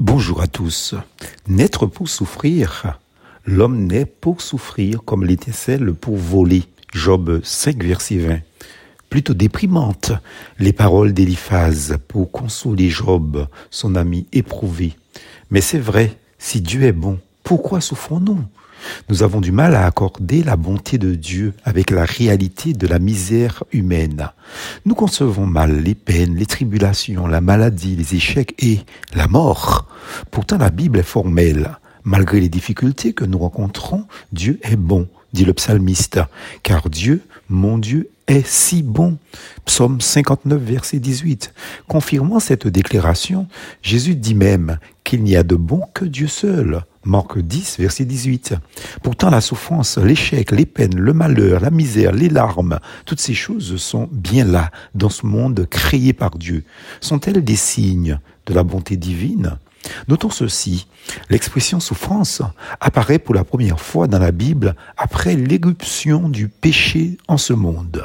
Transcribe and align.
Bonjour 0.00 0.40
à 0.40 0.46
tous. 0.46 0.94
Naître 1.48 1.86
pour 1.86 2.08
souffrir. 2.08 3.00
L'homme 3.44 3.84
naît 3.88 4.06
pour 4.06 4.42
souffrir 4.42 5.02
comme 5.04 5.24
l'étincelle 5.24 5.92
pour 5.92 6.16
voler. 6.16 6.62
Job 6.92 7.40
5, 7.42 7.82
verset 7.82 8.18
20. 8.18 8.38
Plutôt 9.10 9.34
déprimante, 9.34 10.12
les 10.60 10.72
paroles 10.72 11.12
d'Éliphase 11.12 11.98
pour 12.06 12.30
consoler 12.30 12.90
Job, 12.90 13.48
son 13.72 13.96
ami 13.96 14.28
éprouvé. 14.32 14.92
Mais 15.50 15.60
c'est 15.60 15.80
vrai, 15.80 16.16
si 16.38 16.60
Dieu 16.60 16.84
est 16.84 16.92
bon, 16.92 17.18
pourquoi 17.42 17.80
souffrons-nous? 17.80 18.44
Nous 19.08 19.22
avons 19.22 19.40
du 19.40 19.52
mal 19.52 19.74
à 19.74 19.86
accorder 19.86 20.42
la 20.42 20.56
bonté 20.56 20.98
de 20.98 21.14
Dieu 21.14 21.54
avec 21.64 21.90
la 21.90 22.04
réalité 22.04 22.72
de 22.72 22.86
la 22.86 22.98
misère 22.98 23.64
humaine. 23.72 24.30
Nous 24.84 24.94
concevons 24.94 25.46
mal 25.46 25.82
les 25.82 25.94
peines, 25.94 26.34
les 26.34 26.46
tribulations, 26.46 27.26
la 27.26 27.40
maladie, 27.40 27.96
les 27.96 28.14
échecs 28.14 28.54
et 28.58 28.80
la 29.14 29.28
mort. 29.28 29.86
Pourtant 30.30 30.58
la 30.58 30.70
Bible 30.70 30.98
est 30.98 31.02
formelle. 31.02 31.76
Malgré 32.04 32.40
les 32.40 32.48
difficultés 32.48 33.12
que 33.12 33.24
nous 33.24 33.38
rencontrons, 33.38 34.06
Dieu 34.32 34.58
est 34.62 34.76
bon, 34.76 35.08
dit 35.32 35.44
le 35.44 35.52
psalmiste, 35.52 36.20
car 36.62 36.88
Dieu, 36.88 37.22
mon 37.48 37.76
Dieu, 37.76 38.08
est 38.28 38.46
si 38.46 38.82
bon. 38.82 39.18
Psaume 39.64 40.00
59, 40.00 40.60
verset 40.60 40.98
18. 41.00 41.52
Confirmant 41.88 42.40
cette 42.40 42.68
déclaration, 42.68 43.48
Jésus 43.82 44.14
dit 44.14 44.34
même 44.34 44.78
qu'il 45.04 45.22
n'y 45.22 45.36
a 45.36 45.42
de 45.42 45.56
bon 45.56 45.82
que 45.94 46.04
Dieu 46.04 46.28
seul. 46.28 46.82
Marc 47.08 47.38
10, 47.38 47.80
verset 47.80 48.04
18. 48.04 48.54
Pourtant, 49.02 49.30
la 49.30 49.40
souffrance, 49.40 49.96
l'échec, 49.96 50.50
les 50.50 50.66
peines, 50.66 50.94
le 50.94 51.14
malheur, 51.14 51.60
la 51.60 51.70
misère, 51.70 52.12
les 52.12 52.28
larmes, 52.28 52.78
toutes 53.06 53.18
ces 53.18 53.32
choses 53.32 53.76
sont 53.78 54.10
bien 54.12 54.44
là, 54.44 54.70
dans 54.94 55.08
ce 55.08 55.24
monde 55.24 55.66
créé 55.70 56.12
par 56.12 56.36
Dieu. 56.36 56.64
Sont-elles 57.00 57.42
des 57.42 57.56
signes 57.56 58.20
de 58.44 58.52
la 58.52 58.62
bonté 58.62 58.98
divine? 58.98 59.58
Notons 60.08 60.30
ceci, 60.30 60.86
l'expression 61.30 61.80
souffrance 61.80 62.42
apparaît 62.80 63.18
pour 63.18 63.34
la 63.34 63.44
première 63.44 63.80
fois 63.80 64.06
dans 64.06 64.18
la 64.18 64.32
Bible 64.32 64.74
après 64.96 65.34
l'éruption 65.34 66.28
du 66.28 66.48
péché 66.48 67.18
en 67.28 67.36
ce 67.36 67.52
monde. 67.52 68.04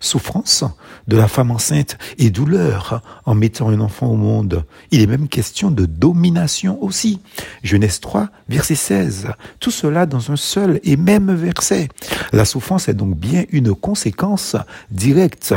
Souffrance 0.00 0.64
de 1.08 1.16
la 1.16 1.28
femme 1.28 1.50
enceinte 1.50 1.98
et 2.18 2.30
douleur 2.30 3.02
en 3.24 3.34
mettant 3.34 3.68
un 3.68 3.80
enfant 3.80 4.06
au 4.06 4.16
monde. 4.16 4.64
Il 4.90 5.00
est 5.00 5.06
même 5.06 5.28
question 5.28 5.70
de 5.70 5.86
domination 5.86 6.82
aussi. 6.82 7.20
Genèse 7.62 8.00
3, 8.00 8.28
verset 8.48 8.74
16. 8.74 9.28
Tout 9.60 9.70
cela 9.70 10.06
dans 10.06 10.30
un 10.30 10.36
seul 10.36 10.80
et 10.82 10.96
même 10.96 11.34
verset. 11.34 11.88
La 12.32 12.44
souffrance 12.44 12.88
est 12.88 12.94
donc 12.94 13.16
bien 13.16 13.44
une 13.50 13.74
conséquence 13.74 14.56
directe 14.90 15.54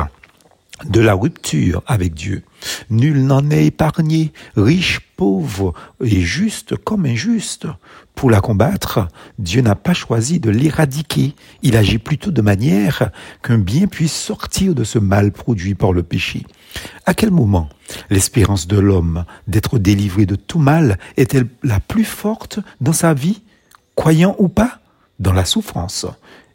de 0.86 1.02
la 1.02 1.14
rupture 1.14 1.84
avec 1.88 2.14
Dieu. 2.14 2.44
Nul 2.90 3.26
n'en 3.26 3.50
est 3.50 3.66
épargné, 3.66 4.32
riche, 4.56 5.00
pauvre 5.16 5.74
et 6.04 6.22
juste 6.22 6.76
comme 6.76 7.06
injuste. 7.06 7.68
Pour 8.16 8.30
la 8.30 8.42
combattre, 8.42 9.08
Dieu 9.40 9.62
n'a 9.62 9.76
pas 9.76 9.94
choisi 9.94 10.40
de 10.40 10.50
l'éradiquer. 10.50 11.36
Il 11.64 11.76
agit 11.76 11.98
plutôt 11.98 12.32
de 12.32 12.42
manière 12.42 13.12
qu'un 13.44 13.58
bien 13.58 13.88
puisse 13.88 14.16
sortir 14.16 14.76
de 14.76 14.84
ce 14.84 15.00
mal 15.00 15.32
produit 15.32 15.76
par 15.76 15.94
le 15.94 16.04
péché. 16.04 16.46
À 17.06 17.14
quel 17.14 17.32
moment 17.32 17.70
l'espérance 18.10 18.68
de 18.68 18.78
l'homme 18.80 19.26
d'être 19.48 19.80
délivré 19.80 20.26
de 20.26 20.36
tout 20.36 20.60
mal 20.60 20.98
est-elle 21.16 21.48
la 21.64 21.80
plus 21.80 22.06
forte 22.06 22.60
dans 22.82 22.94
sa 22.94 23.14
vie, 23.14 23.42
croyant 23.96 24.36
ou 24.40 24.48
pas? 24.48 24.80
Dans 25.20 25.34
la 25.34 25.46
souffrance. 25.46 26.06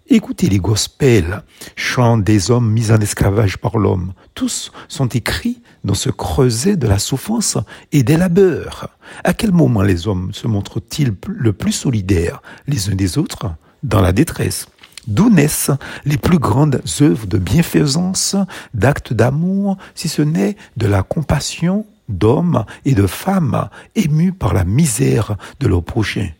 Écoutez 0.08 0.48
les 0.48 0.58
gospels, 0.58 1.42
chants 1.76 2.18
des 2.18 2.50
hommes 2.50 2.70
mis 2.70 2.90
en 2.90 3.00
esclavage 3.00 3.56
par 3.56 3.78
l'homme. 3.78 4.14
Tous 4.34 4.72
sont 4.88 5.06
écrits 5.06 5.62
dans 5.84 5.94
ce 5.94 6.10
creuset 6.10 6.76
de 6.76 6.88
la 6.88 6.98
souffrance 6.98 7.56
et 7.92 8.02
des 8.02 8.16
labeurs. 8.16 8.88
À 9.22 9.32
quel 9.32 9.52
moment 9.52 9.82
les 9.82 10.08
hommes 10.08 10.32
se 10.32 10.48
montrent-ils 10.48 11.14
le 11.28 11.52
plus 11.52 11.72
solidaires 11.72 12.42
les 12.66 12.90
uns 12.90 12.96
des 12.96 13.16
autres 13.16 13.52
Dans 13.84 14.00
la 14.00 14.12
détresse? 14.12 14.66
D'où 15.06 15.30
naissent 15.30 15.70
les 16.04 16.18
plus 16.18 16.38
grandes 16.38 16.82
œuvres 17.00 17.26
de 17.26 17.38
bienfaisance, 17.38 18.36
d'actes 18.74 19.12
d'amour, 19.12 19.78
si 19.94 20.08
ce 20.08 20.22
n'est 20.22 20.56
de 20.76 20.88
la 20.88 21.04
compassion 21.04 21.86
d'hommes 22.08 22.64
et 22.84 22.94
de 22.94 23.06
femmes 23.06 23.68
émus 23.94 24.32
par 24.32 24.52
la 24.52 24.64
misère 24.64 25.36
de 25.60 25.68
leurs 25.68 25.84
prochains, 25.84 26.30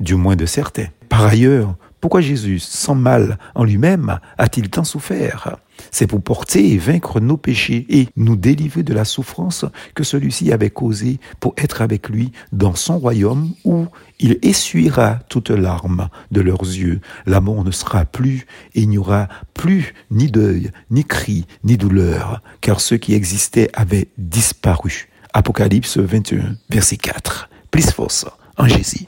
du 0.00 0.14
moins 0.14 0.36
de 0.36 0.46
certains. 0.46 0.88
Par 1.08 1.24
ailleurs, 1.24 1.76
pourquoi 2.06 2.20
Jésus, 2.20 2.60
sans 2.60 2.94
mal 2.94 3.36
en 3.56 3.64
lui-même, 3.64 4.20
a-t-il 4.38 4.70
tant 4.70 4.84
souffert? 4.84 5.56
C'est 5.90 6.06
pour 6.06 6.22
porter 6.22 6.70
et 6.70 6.78
vaincre 6.78 7.18
nos 7.18 7.36
péchés 7.36 7.84
et 7.88 8.06
nous 8.14 8.36
délivrer 8.36 8.84
de 8.84 8.94
la 8.94 9.04
souffrance 9.04 9.64
que 9.96 10.04
celui-ci 10.04 10.52
avait 10.52 10.70
causée 10.70 11.18
pour 11.40 11.54
être 11.56 11.82
avec 11.82 12.08
lui 12.08 12.30
dans 12.52 12.76
son 12.76 13.00
royaume 13.00 13.54
où 13.64 13.86
il 14.20 14.38
essuiera 14.42 15.18
toutes 15.28 15.50
larmes 15.50 16.08
de 16.30 16.42
leurs 16.42 16.62
yeux. 16.62 17.00
L'amour 17.26 17.64
ne 17.64 17.72
sera 17.72 18.04
plus 18.04 18.46
et 18.76 18.82
il 18.82 18.88
n'y 18.88 18.98
aura 18.98 19.26
plus 19.52 19.92
ni 20.12 20.30
deuil, 20.30 20.70
ni 20.92 21.04
cri, 21.04 21.44
ni 21.64 21.76
douleur, 21.76 22.40
car 22.60 22.80
ceux 22.80 22.98
qui 22.98 23.14
existaient 23.14 23.68
avaient 23.74 24.10
disparu. 24.16 25.08
Apocalypse 25.32 25.98
21, 25.98 26.54
verset 26.70 26.98
4. 26.98 27.50
Plus 27.72 27.90
force 27.90 28.26
en 28.56 28.68
Jésus. 28.68 29.06